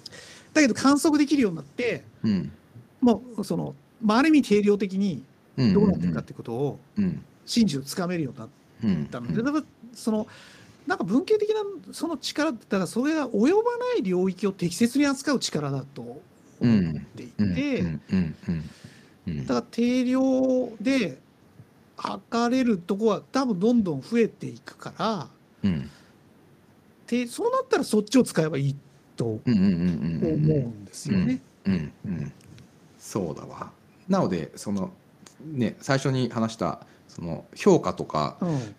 [0.52, 2.52] だけど観測できるようになってうん。
[3.00, 5.22] もうその、まあ、ある意味定量的に
[5.56, 5.72] うん。
[5.72, 7.22] どうなってるかっていうことをうん。
[7.46, 8.48] 真実をつかめるようになっ
[8.82, 10.26] うんたので、だからその
[10.86, 17.52] なんか文系的なその力だったらそれが及ばない領域を適切に扱う力だと思っていて、うん。
[17.52, 18.00] うん。
[18.10, 18.36] うん。
[18.48, 18.70] うん
[19.46, 21.18] だから定量で
[21.96, 25.28] 測れるとこは多分どんどん増えていくから
[25.62, 25.90] うん。
[27.06, 28.76] でそうなったらそっちを使えばいい
[29.16, 29.70] とうんうんうん
[30.22, 30.84] 思うんうん。
[30.84, 31.40] ですよね。
[31.66, 32.32] うんうん
[32.98, 33.70] そうだわ。
[34.08, 34.92] なのでその
[35.44, 38.74] ね最初に話したその評価とかうん。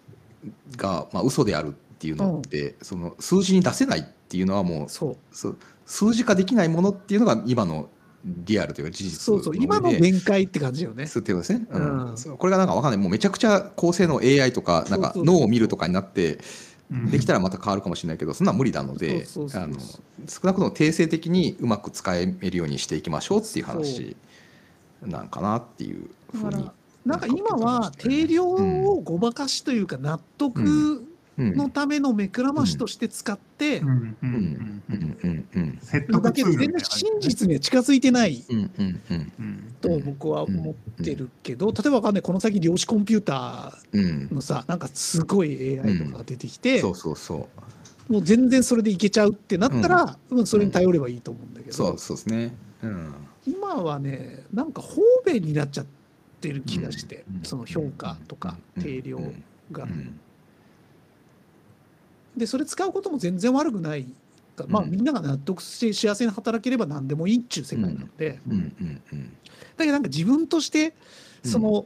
[0.76, 5.18] がまあ嘘であるっていうのって、その数字に出せないっていうのはもうそう。
[5.32, 7.90] そう数字化できないものっていうのが今の
[8.26, 11.08] リアルというか事実そうそう今の限界って感じよね。
[11.08, 12.10] そうってことですね、うん。
[12.12, 12.38] うん。
[12.38, 12.98] これがなんかわかんない。
[13.00, 16.40] もうめちゃくちゃ高性能 AI とかなんか脳を見るとかになって
[16.92, 17.12] うん。
[17.12, 24.16] できたらまた変わるかもしれないけどそんなん無理なので少なくとも定性的にうまく使えるようにしていきましょうっていう話
[25.02, 26.70] なんかなっていうふうに。
[27.06, 34.84] なんか今は定量をごまかしというか納得うんのための目くらましとして使ってうんうんううんん。
[34.90, 38.44] ううんんうんうん説だ得ツールけど全然真実には近づいてない。
[38.50, 39.32] うんうんうん。
[39.40, 47.50] うんと僕は思ってるけど、例えばわかんないこの先量子コンピュータうんーのさなんかすごい AI とかが出てきて、そうそうそ
[48.10, 48.14] う。
[48.14, 50.46] もう全然それでいけちゃうってなったら、うん。
[50.46, 52.54] それに頼ればいいと思うんだけど、そうそうですね。
[52.84, 53.14] うん。
[53.48, 55.86] 今はねなんか方便になっちゃっ
[56.42, 57.44] てる気がして、うん。
[57.44, 58.84] その評価とかうん。
[58.84, 59.18] 定量
[59.72, 59.86] が。
[59.86, 60.20] うん
[62.36, 64.06] でそれ使うことも全然悪くない
[64.56, 64.92] から、まあうん。
[64.92, 69.24] みんなが納得して幸せに働ければ何でもいいっちゅう世界なので、うんうんうん。
[69.78, 70.94] だけどなんか自分として
[71.44, 71.86] その、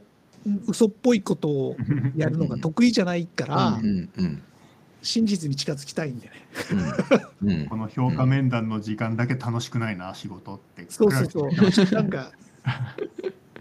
[0.66, 1.76] 嘘っぽいことを
[2.16, 3.80] やるのが得意じゃないから、
[5.02, 6.32] 真実に近づきたいんでね。
[7.42, 7.66] うんうん。
[7.68, 10.86] この評価面談の時間だけ楽しくないな仕事って。
[10.88, 11.94] そうそうそう。
[11.94, 12.32] なんか、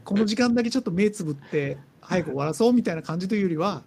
[0.04, 3.84] この時間だけちょっと目つぶって、早く終わらそうみたいな感じというよりは、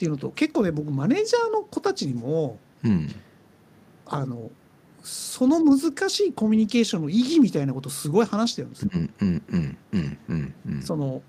[0.00, 3.14] っていうのと、結構ね、僕、マネージャーの子たちにも、うん。
[4.06, 4.50] あの、
[5.02, 8.90] その難しいコミュニケーションの意義みたいなことをすごい話してるんですよ。
[10.80, 11.20] その、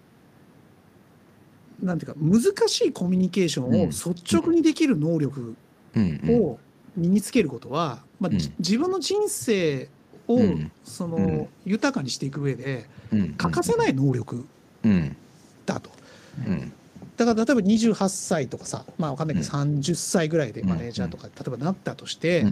[1.84, 5.58] なんていうか、難しいコミュニケーションを率直にできる能力
[6.30, 6.58] を
[6.96, 9.90] 身につけることは、まあ、自分の人生
[10.30, 10.72] を、うん。
[10.86, 11.48] その、うん。
[11.66, 13.34] 豊かにしていく上で、うん。
[13.34, 14.46] 欠かせない能力
[14.84, 15.18] うん。
[15.66, 15.90] だと。
[17.24, 20.70] うんだから例えば28歳とかさ、まあわかんないけど30歳ぐらいでうん。
[20.70, 22.46] マネージャーとか例えばなったとして、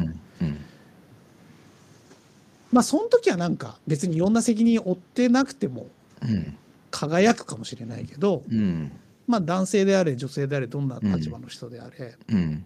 [2.71, 5.87] まあその時はなんか別にいろんな責任を負ってなくても
[6.21, 6.55] うん。
[6.91, 8.91] 輝くかもしれないけど、うん。
[9.27, 12.65] まあ男性であれ女性であれどんな立場の人であれ、うん。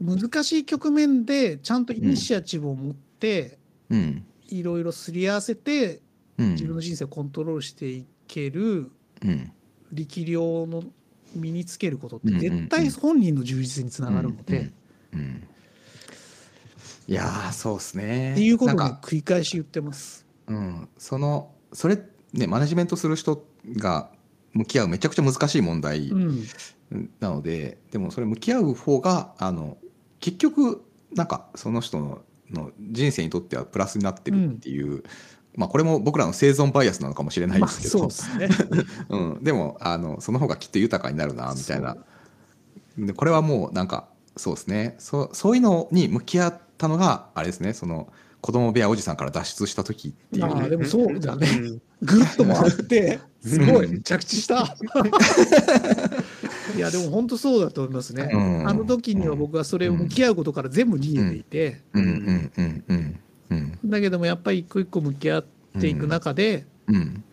[0.00, 3.58] 難しい局面でちゃんとイニシアチブを持って
[3.90, 4.24] うん。
[4.48, 6.00] いろいろすり合わせて
[6.38, 6.50] うん。
[6.52, 8.90] 自分の人生をコントロールしていける
[9.22, 9.52] うん。
[9.92, 10.82] 力量の
[11.34, 12.50] 身につけることってうんうんうん。
[12.50, 14.72] 絶対本人の充実につながるので、
[15.12, 15.48] うんうん。
[17.06, 18.32] いやーそうですね。
[18.32, 20.26] っていうことを、繰り返し言ってます。
[20.46, 21.98] うん、そのそれ
[22.32, 24.10] ねマネジメントする人が
[24.52, 26.44] 向き合うめちゃくちゃ難しい問題うん。
[27.20, 29.78] なので、でもそれ向き合う方があの
[30.20, 35.02] 結局なんかその人のの人生にとってはプラスになってるっていう、
[35.56, 38.66] まあこれも僕らの生存バイアスなのかもしれないまあですけど、そうですね。
[39.08, 41.96] うん、でもあのその方がきっと豊かになるなみたいな。
[42.98, 44.96] でこれはもうなんかそうですね。
[44.98, 47.72] そうそういうのに向き合ったのがあれですね。
[47.72, 51.48] その子供部屋おじさんから脱出した時っていう、まあでもそうだね。
[52.02, 54.76] ぐるっと回って、すごい着地した。
[56.76, 58.28] いやでも本当そうだと思いますね。
[58.32, 58.68] うん。
[58.68, 62.04] あの時には僕はそれを向き合うことから全部逃げていて、うん。
[62.04, 62.52] うん。
[62.56, 62.84] うん。
[62.88, 63.18] うん
[63.50, 63.78] うん。
[63.84, 65.44] だけどもやっぱり一個一個向き合っ
[65.80, 67.24] ていく中で、うん。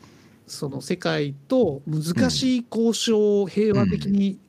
[0.48, 4.40] その世界と難しい交渉を平和的に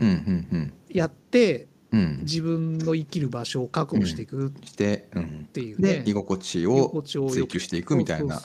[0.00, 0.08] うん。
[0.08, 0.14] うん
[0.52, 2.18] うんやって、うん。
[2.22, 6.02] 自分の生きる場所を確保していくっていうね。
[6.04, 8.42] で居心地居を追求していくみたいな。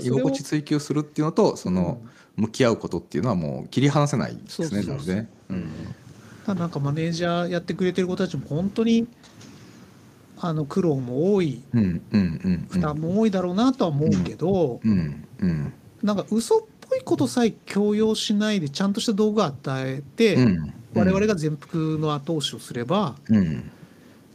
[0.00, 2.00] 居心地追求するっていうのとその
[2.36, 5.26] 向き合うことっていうのはもう切り離せないですねなので
[6.46, 9.06] なんかマネージャーやってくれてる子たちも本当に
[10.44, 15.72] あの苦労も多いうんうんうん負担も多いだろうなとは思うけど、うんうん
[16.02, 23.70] なんか嘘っぽいことさえ強要しないでちゃんとした道具を与えて、うん我々が全幅の後押しをすればうん。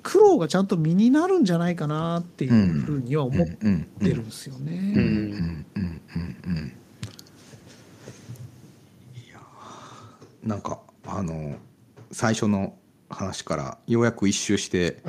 [0.01, 4.93] 苦労がちゃんと身になるんじゃないかなっていうふうには思っうんてるんですよね。
[4.95, 6.73] ううんんうんうんうん。
[9.15, 10.47] いやー。
[10.47, 11.57] なんかあの
[12.11, 12.73] 最初の
[13.17, 15.01] 話からようやく一周して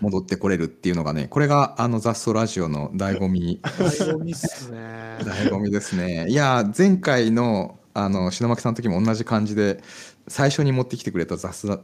[0.00, 3.60] 戻ってこれるっていうのがねこれがあの雑草ラジオの醍醐味。
[3.62, 4.78] 醍醐味っすね。
[5.20, 6.26] 醍醐味ですね。
[6.30, 9.82] いやー前回のあの篠巻さんの時も同じ感じで
[10.26, 11.78] 最初に持ってきてくれた雑な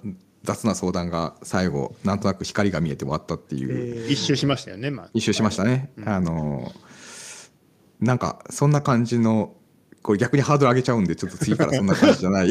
[0.45, 4.13] 雑な相談が最後なんとなく光が見えて終わったっていう、えー。
[4.13, 6.09] 一周しましたよね、まあ、一周しましたね、うん。
[6.09, 6.73] あの
[8.01, 9.55] なんかそんな感じの
[10.03, 12.49] これ逆にハードル上げちゃうんでちょっと次からそんな感じじゃない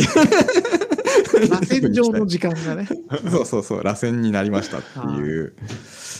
[1.50, 2.88] 螺旋状の時間がね。
[3.32, 5.54] そうそうそう螺旋になりましたっていう。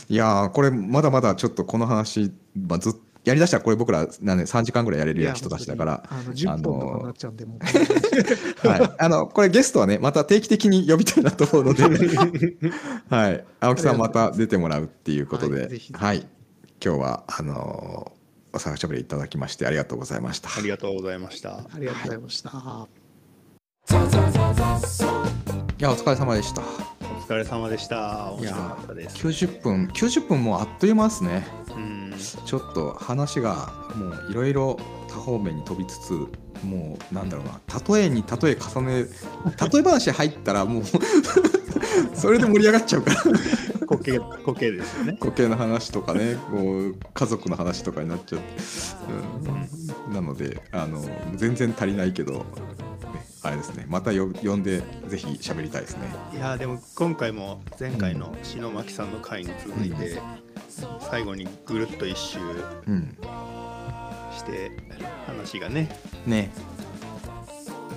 [0.08, 0.14] い。
[0.14, 2.92] やーこれまだまだちょっとこの話、まあ、ずっ
[3.24, 7.58] やりだしたらこれ僕らなんで3時間ぐらいやれる人たちだからあの10本とかになっちゃうんで、もう。
[8.68, 11.84] はい、あのこれゲストはねまた定期的に呼びたいなと思うので、
[13.08, 16.26] はい、青木さんまた出てもらうっていうことで、はい
[16.84, 18.12] 今日はあの
[18.52, 20.50] お探しゃべりいただきましてありがとうございました。
[20.50, 21.60] ありがとうございました。
[21.60, 22.50] ありがとうございました。
[22.50, 23.03] い
[25.84, 26.62] やお疲れ様でした。
[26.62, 26.64] お
[27.26, 28.32] 疲れ様でした。
[28.32, 29.16] 面いや白かったです。
[29.16, 31.46] 90分90分もうあっという間ですね。
[31.76, 32.14] うん、
[32.46, 34.78] ちょっと話がもういろいろ
[35.08, 36.12] 多方面に飛びつつ
[36.64, 37.60] もうなんだろうな
[37.94, 40.84] 例えに例え重ね例え話入ったらもう
[42.14, 43.22] それで盛り上がっちゃうから
[43.86, 45.16] 固形固形ですよね。
[45.20, 48.46] 固形の話とかねこう家族の話とかになっちゃって、
[50.08, 51.04] うん、なのであの
[51.34, 52.40] 全然足りないけど、ね、
[53.44, 53.84] あれですね。
[53.88, 56.08] またよ呼んでぜひ喋りたいですね。
[56.32, 60.18] いやーでも今回も前回の篠巻さんの回に続いて、
[61.10, 62.38] 最後にぐるっと一周
[62.86, 63.16] うん、
[64.34, 64.70] して
[65.26, 65.94] 話がね。
[66.26, 66.50] ね。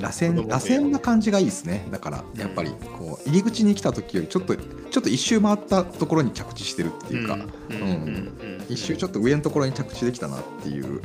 [0.02, 1.88] 螺旋螺旋な感じがいいですね。
[1.92, 7.42] だからやっぱりこう入り口に来た時よりちょっとちょっと一周回ったところに着地してるっていうか、うん。
[7.42, 7.82] うん。
[7.82, 7.88] うん。
[7.88, 8.66] うん。
[8.70, 11.02] 一周ちょっと上のところに着地できたなっていう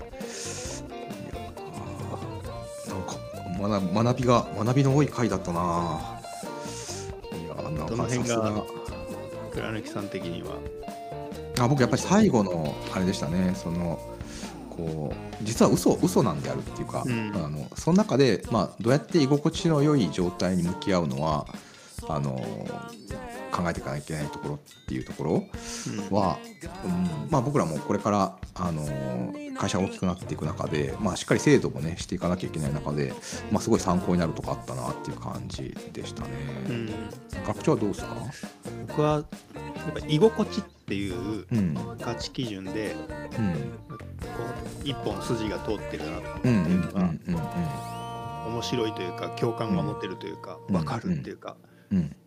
[3.58, 6.20] 学学びが学びの多い回だったな。
[7.32, 8.64] いやーなんどの辺かさすがが。
[9.52, 10.56] 倉貫さん的には？
[11.60, 13.54] あ僕やっぱり最後のあれでしたね。
[13.54, 13.98] その
[14.70, 17.32] こう実は嘘嘘なんであるっていうか、うん。
[17.34, 21.46] あのその中で、まあ、どうやって居心地の良い状態に向き合うのは
[22.08, 22.42] あの
[23.52, 25.44] 考えていかなきゃいけないところっていうところ
[26.10, 26.16] うん。
[26.16, 26.38] は、
[26.84, 28.82] うんまあ、僕らもこれからあの
[29.56, 33.12] 会社が大きくなっていく中で、まあ、しっかり制度もねしていかなきゃいけない中で、
[33.50, 36.28] まあ、すごい参考になるとこあったなっていう感じでしたね。
[36.68, 36.90] うん。
[37.46, 38.16] 学長はどうですか、
[38.88, 39.24] 僕はやっ
[39.92, 41.76] ぱ居心地っていううん。
[42.00, 42.96] 価値基準で
[43.38, 43.52] うん。
[43.52, 44.28] こ
[44.84, 47.20] う一本筋が通ってるなっていうのがうん
[48.52, 51.56] 面白いというか共感が持てるというかうん分かるっていうか。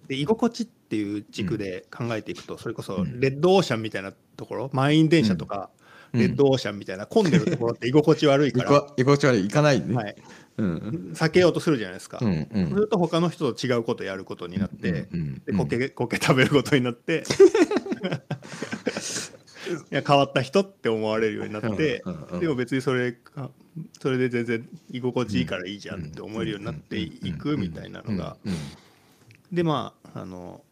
[0.08, 3.20] で居心地っていう軸で考えていくとそれこそうん。
[3.20, 5.70] レッドオーシャンみたいなところ満員電車とか
[6.14, 6.20] うん。
[6.20, 9.96] レッドオーシャンみたいな混んでるところって居心地悪いから 居心地悪い行かないね。
[9.96, 10.16] はい。
[10.58, 11.12] うん。
[11.14, 12.20] 避けようとするじゃないですか。
[12.22, 12.70] うんうん。
[12.70, 17.24] そうすると他の人と違うことやることになってうんでコケコケ食べることになって
[19.92, 22.40] いや変わった人って思われるようになってうんうんうん。
[22.40, 23.52] でも別にそれか
[24.00, 28.54] それで全然居心地いいからいいじゃんって思えるようになっていくみたいなのがうん。
[29.52, 30.64] でまああの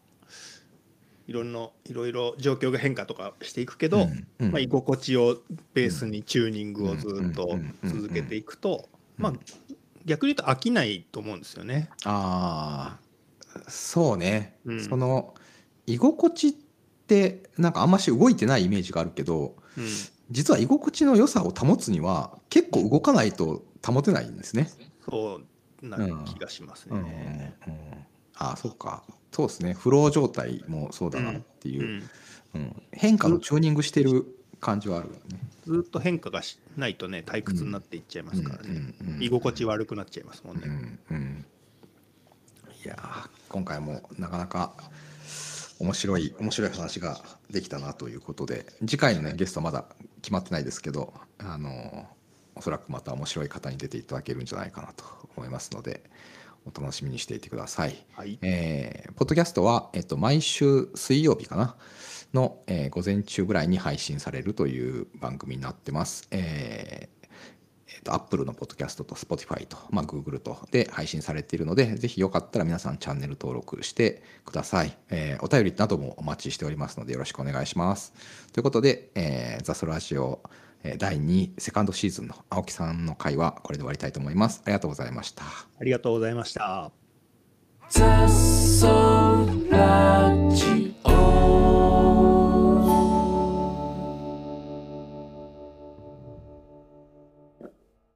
[1.26, 4.52] いろんないろいろ状況が変化とかしていくけど、うんうん。
[4.52, 5.38] まあ、居心地を
[5.72, 9.32] ベースにチューニングをずっと続けていくと、まあ
[10.04, 11.88] 逆に言うと飽きないと思うんですよね。
[12.04, 12.98] あ
[13.56, 14.84] あそうね、うん。
[14.84, 15.34] その
[15.86, 16.52] 居心地っ
[17.06, 19.84] てなんかあんまし動いてないイメージがあるけどうん。
[20.30, 24.68] 実は居心地の良さを保つには結構動かないと保てないんですね。
[25.08, 25.40] そ
[25.82, 27.54] うな気がしますうんね。
[27.66, 27.74] うん
[28.36, 29.02] ああそうか。
[29.32, 29.74] そうですね。
[29.74, 32.02] フロー状態もそうだなっていう。
[32.54, 32.60] う、ん。
[32.60, 32.82] うん。
[32.92, 34.26] 変化のチューニングしてる
[34.60, 35.40] 感じはあるよね。
[35.66, 39.22] ずっと変化がしないとね退屈になっていっちゃいますからね、うんうんうん。
[39.22, 40.62] 居心地悪くなっちゃいますもんね。
[40.66, 41.46] うんうん、
[42.84, 44.74] いやー今回もなかなか
[45.78, 47.20] 面白い面白い話が
[47.50, 49.86] できたなということで次回のねゲストはまだ
[50.22, 52.04] 決まってないですけどあのー
[52.56, 55.04] おそらくまた面白い方に出ていただけるんじゃないかなと
[55.36, 56.04] 思いますので
[56.66, 58.06] お楽しみにしていてください。
[58.12, 61.76] はい、えーポッドキャストは、えっと、毎週水曜日かな？
[62.32, 66.26] の、えー午前中ぐらいに配信されるという番組になってます。
[66.30, 67.26] えー
[67.86, 74.96] えーと Apple のポッドキャストと Spotify と、まあ、Google とで配信されているので、ぜひよかったら皆さんチャンネル登録してください。
[75.10, 78.12] えーお便りなどもお待ちしておりますのでよろしくお願いします。
[78.52, 80.63] ということで、えーザソラジオえー
[80.98, 84.60] 第2セカンドシーズンの青木さんの会はこれで終わりたいと思います。
[84.64, 85.44] ありがとうございました。
[85.80, 86.92] ありがとうございました。